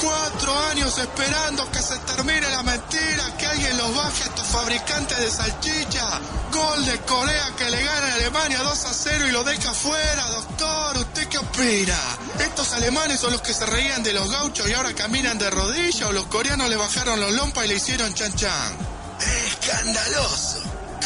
[0.02, 5.18] Cuatro años esperando que se termine la mentira, que alguien los baje a estos fabricantes
[5.18, 6.20] de salchicha.
[6.54, 10.28] Gol de Corea que le gana a Alemania 2 a 0 y lo deja fuera.
[10.30, 11.98] Doctor, ¿usted qué opina?
[12.40, 16.08] ¿Estos alemanes son los que se reían de los gauchos y ahora caminan de rodillas
[16.08, 18.78] o los coreanos le bajaron los lompas y le hicieron chan chan?
[19.20, 20.49] ¡Escandaloso!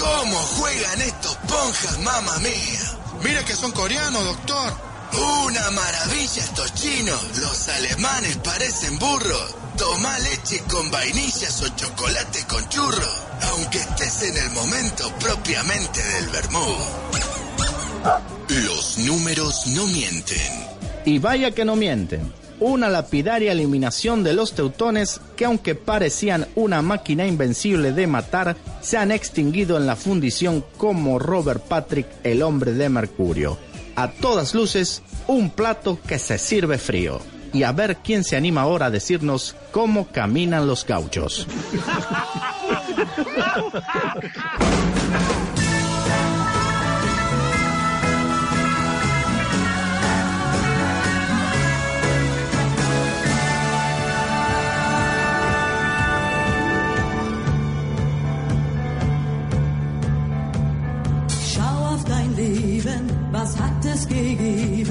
[0.03, 2.79] ¿Cómo juegan estos ponjas, mamá mía?
[3.23, 4.73] Mira que son coreanos, doctor.
[5.45, 7.21] Una maravilla estos chinos.
[7.39, 9.55] Los alemanes parecen burros.
[9.77, 13.07] Toma leche con vainillas o chocolate con churro.
[13.51, 16.75] Aunque estés en el momento propiamente del vermú.
[18.49, 20.67] Los números no mienten.
[21.05, 22.42] Y vaya que no mienten.
[22.59, 28.97] Una lapidaria eliminación de los teutones que aunque parecían una máquina invencible de matar, se
[28.97, 33.57] han extinguido en la fundición como Robert Patrick, el hombre de Mercurio.
[33.95, 37.19] A todas luces, un plato que se sirve frío.
[37.53, 41.47] Y a ver quién se anima ahora a decirnos cómo caminan los gauchos.
[64.14, 64.89] Mm,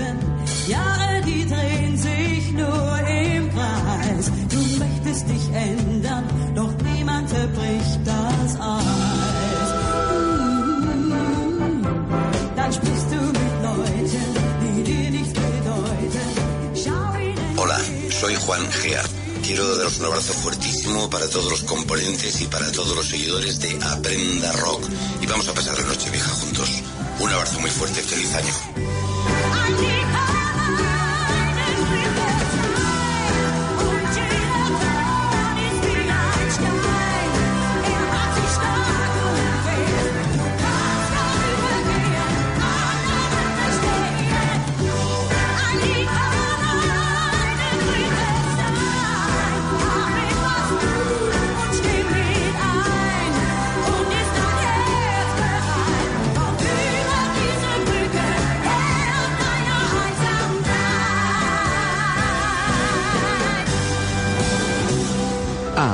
[17.59, 17.79] Hola,
[18.11, 19.03] soy Juan Gea.
[19.45, 23.79] Quiero daros un abrazo fuertísimo para todos los componentes y para todos los seguidores de
[23.83, 24.85] Aprenda Rock.
[25.21, 26.83] Y vamos a pasar la noche vieja juntos.
[27.23, 29.52] Un abrazo muy fuerte, feliz año.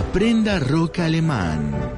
[0.08, 1.97] Aprenda rock alemán.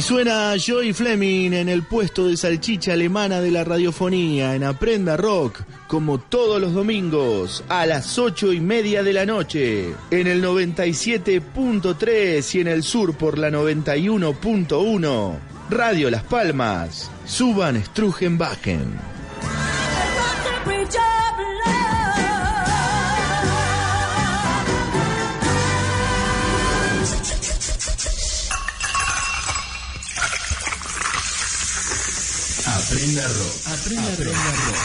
[0.00, 5.18] Y suena Joy Fleming en el puesto de salchicha alemana de la radiofonía en Aprenda
[5.18, 10.42] Rock, como todos los domingos, a las ocho y media de la noche, en el
[10.42, 15.38] 97.3 y en el sur por la 91.1.
[15.68, 19.09] Radio Las Palmas, Suban Strugenbachen.
[33.10, 33.66] Aprenda rock.
[33.66, 34.76] Aprenda, rock.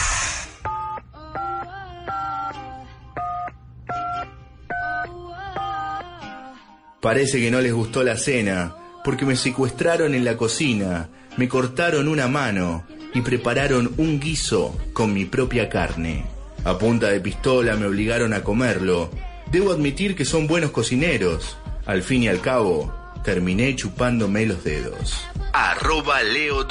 [7.00, 8.74] Parece que no les gustó la cena,
[9.04, 15.14] porque me secuestraron en la cocina, me cortaron una mano y prepararon un guiso con
[15.14, 16.24] mi propia carne.
[16.64, 19.08] A punta de pistola me obligaron a comerlo.
[19.52, 21.56] Debo admitir que son buenos cocineros.
[21.84, 25.14] Al fin y al cabo, terminé chupándome los dedos.
[25.52, 26.66] Arroba Leo.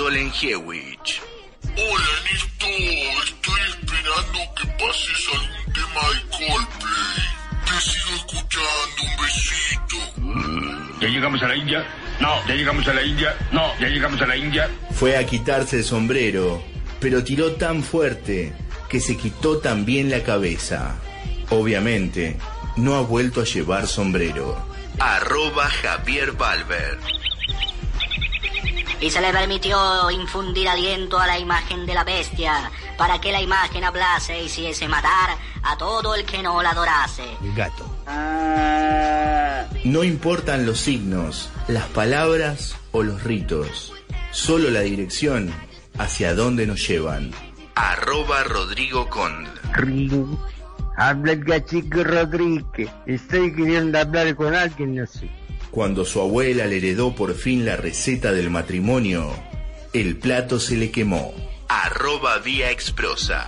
[1.78, 2.68] Hola Ernesto,
[3.26, 7.24] estoy esperando que pases algún tema de Coldplay.
[7.66, 11.00] Te sigo escuchando, un besito.
[11.02, 11.86] ¿Ya llegamos a la India?
[12.22, 13.36] No, ya llegamos a la India.
[13.52, 14.70] No, ya llegamos a la India.
[14.92, 16.64] Fue a quitarse el sombrero,
[17.02, 18.54] pero tiró tan fuerte
[18.90, 20.96] que se quitó también la cabeza.
[21.50, 22.38] Obviamente,
[22.78, 24.58] no ha vuelto a llevar sombrero.
[24.98, 26.98] Arroba Javier Valver.
[29.02, 33.42] Y se le permitió infundir aliento a la imagen de la bestia, para que la
[33.42, 37.24] imagen hablase y hiciese matar a todo el que no la adorase.
[37.56, 37.90] Gato.
[39.84, 43.94] No importan los signos, las palabras o los ritos,
[44.32, 45.54] solo la dirección
[45.98, 47.32] hacia dónde nos llevan.
[47.76, 49.48] Arroba Rodrigo Cond.
[49.74, 50.38] Ring.
[50.98, 52.90] Habla el gachico Rodríguez.
[53.06, 55.30] Estoy queriendo hablar con alguien, no sé.
[55.76, 59.30] Cuando su abuela le heredó por fin la receta del matrimonio,
[59.92, 61.34] el plato se le quemó.
[61.68, 63.46] Arroba Vía Exprosa.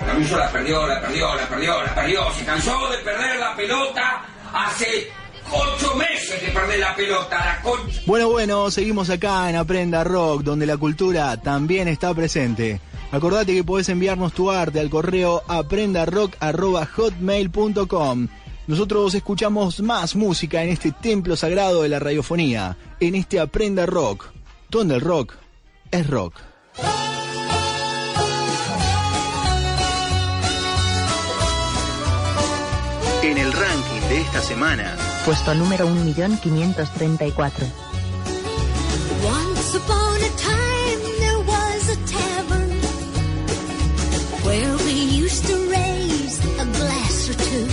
[0.00, 2.28] Camiso la perdió, la perdió, la perdió, la perdió.
[2.32, 5.12] Se cansó de perder la pelota hace
[5.52, 7.38] ocho meses de perder la pelota.
[7.38, 8.00] La concha.
[8.04, 12.80] Bueno, bueno, seguimos acá en Aprenda Rock, donde la cultura también está presente.
[13.12, 18.28] Acordate que podés enviarnos tu arte al correo aprendarock.hotmail.com.
[18.68, 24.26] Nosotros escuchamos más música en este templo sagrado de la radiofonía, en este Aprenda Rock,
[24.68, 25.36] donde el rock
[25.90, 26.34] es rock.
[33.22, 34.94] En el ranking de esta semana,
[35.24, 37.72] Puesto número 1.534.
[39.24, 42.70] Once upon a time there was a tavern
[44.44, 44.92] where we
[45.24, 47.67] used to raise a glass or two.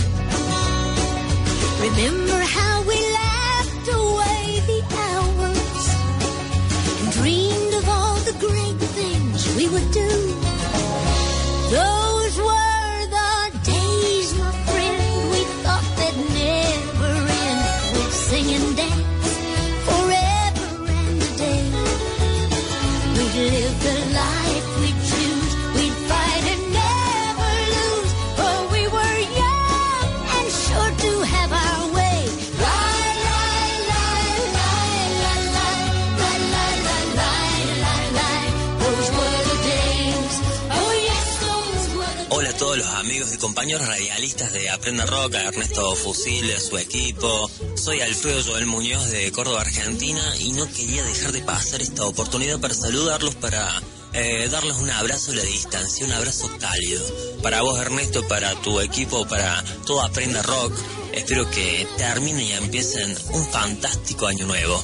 [43.76, 47.50] Compañeros radialistas de Aprenda Rock, a Ernesto Fusil, su equipo.
[47.74, 52.58] Soy Alfredo Joel Muñoz de Córdoba, Argentina, y no quería dejar de pasar esta oportunidad
[52.60, 57.02] para saludarlos, para eh, darles un abrazo a la distancia, un abrazo cálido.
[57.42, 60.72] Para vos, Ernesto, para tu equipo, para todo Aprenda Rock.
[61.12, 64.82] Espero que terminen y empiecen un fantástico año nuevo.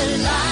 [0.00, 0.47] alive.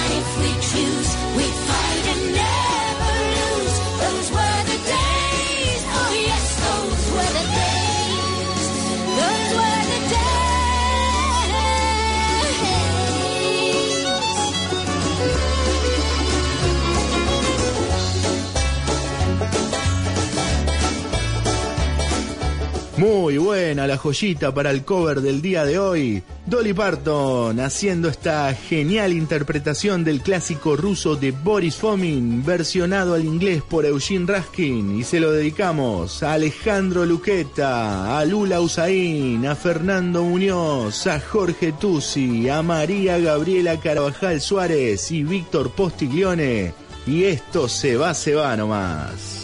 [22.97, 26.23] Muy buena la joyita para el cover del día de hoy.
[26.47, 33.61] Dolly Parton haciendo esta genial interpretación del clásico ruso de Boris Fomin, versionado al inglés
[33.61, 34.97] por Eugene Raskin.
[34.97, 41.73] Y se lo dedicamos a Alejandro Luqueta, a Lula Usain, a Fernando Muñoz, a Jorge
[41.73, 46.73] Tusi, a María Gabriela Carvajal Suárez y Víctor Postiglione.
[47.05, 49.36] y esto se va, se va nomás.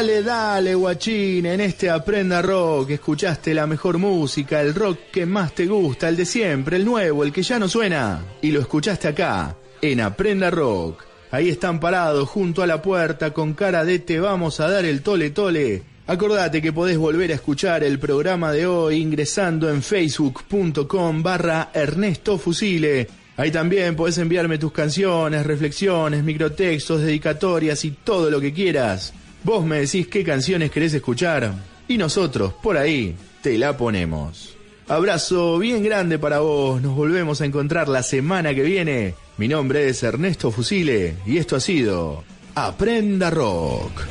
[0.00, 5.54] Dale, dale, guachín, en este Aprenda Rock escuchaste la mejor música, el rock que más
[5.54, 8.24] te gusta, el de siempre, el nuevo, el que ya no suena.
[8.40, 11.04] Y lo escuchaste acá, en Aprenda Rock.
[11.30, 15.02] Ahí están parados junto a la puerta con cara de te vamos a dar el
[15.02, 15.82] tole tole.
[16.06, 22.38] Acordate que podés volver a escuchar el programa de hoy ingresando en facebook.com barra Ernesto
[22.38, 23.06] Fusile.
[23.36, 29.12] Ahí también podés enviarme tus canciones, reflexiones, microtextos, dedicatorias y todo lo que quieras.
[29.42, 31.54] Vos me decís qué canciones querés escuchar
[31.88, 34.56] y nosotros, por ahí, te la ponemos.
[34.86, 39.14] Abrazo bien grande para vos, nos volvemos a encontrar la semana que viene.
[39.38, 42.24] Mi nombre es Ernesto Fusile y esto ha sido
[42.54, 44.02] Aprenda Rock.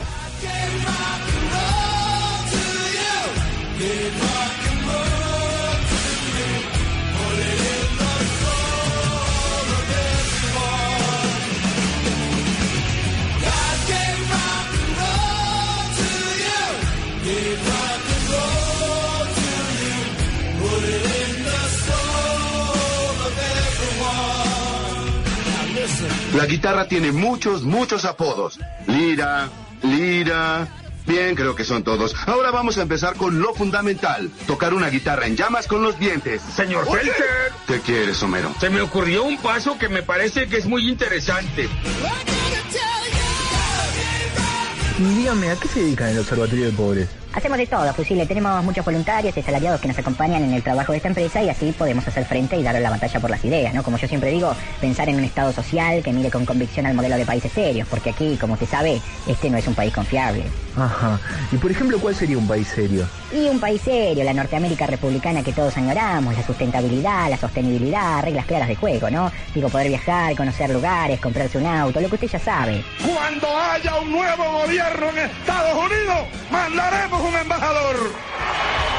[26.35, 28.59] La guitarra tiene muchos, muchos apodos.
[28.87, 29.49] Lira,
[29.81, 30.67] lira.
[31.07, 32.15] Bien, creo que son todos.
[32.27, 34.29] Ahora vamos a empezar con lo fundamental.
[34.45, 36.41] Tocar una guitarra en llamas con los dientes.
[36.55, 37.51] Señor Felter.
[37.65, 38.53] ¿Qué quieres, Homero?
[38.59, 41.67] Se me ocurrió un paso que me parece que es muy interesante.
[44.99, 47.09] Dígame, ¿a qué se dedican en el Observatorio de Pobres?
[47.31, 48.25] Hacemos de todo, Fusile.
[48.25, 51.49] Tenemos muchos voluntarios y asalariados que nos acompañan en el trabajo de esta empresa y
[51.49, 53.83] así podemos hacer frente y darle la batalla por las ideas, ¿no?
[53.83, 57.17] Como yo siempre digo, pensar en un Estado social que mire con convicción al modelo
[57.17, 60.43] de países serios, porque aquí, como usted sabe, este no es un país confiable.
[60.75, 61.19] Ajá.
[61.51, 63.07] Y por ejemplo, ¿cuál sería un país serio?
[63.31, 68.47] Y un país serio, la Norteamérica republicana que todos añoramos, la sustentabilidad, la sostenibilidad, reglas
[68.47, 69.31] claras de juego, ¿no?
[69.53, 72.83] Digo, poder viajar, conocer lugares, comprarse un auto, lo que usted ya sabe.
[73.05, 77.95] Cuando haya un nuevo gobierno en Estados Unidos, mandaremos un embajador.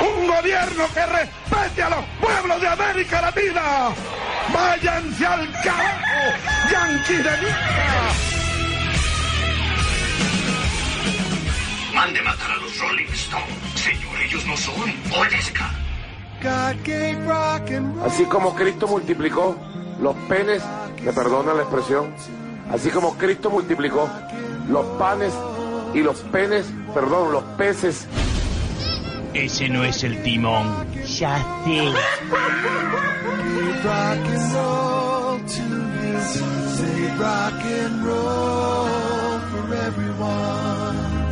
[0.00, 3.90] Un gobierno que respete a los pueblos de América Latina.
[4.52, 6.38] Váyanse al carajo,
[6.70, 8.12] yanquis de mierda.
[11.94, 13.46] Mande matar a los Rolling Stones.
[13.74, 14.74] Señor, ellos no son.
[15.16, 15.70] Obedezca.
[18.04, 19.56] Así como Cristo multiplicó
[20.00, 20.62] los penes,
[21.04, 22.14] me perdona la expresión,
[22.72, 24.08] así como Cristo multiplicó
[24.68, 25.34] los panes
[25.94, 28.06] y los penes, perdón, los peces.
[29.34, 30.86] Ese no es el timón.
[31.18, 31.92] Ya sé.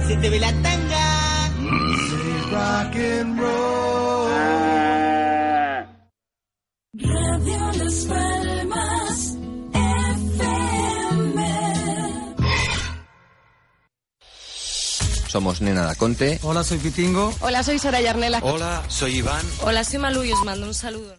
[0.07, 1.09] Se te ve la tanga.
[6.95, 8.97] Radio Las Palmas
[15.39, 16.41] Somos Nena Daconte.
[16.43, 17.32] Hola, soy Pitingo.
[17.39, 18.41] Hola, soy Sara Yarnela.
[18.43, 19.47] Hola, soy Iván.
[19.62, 21.14] Hola, soy Malu y os mando un saludo.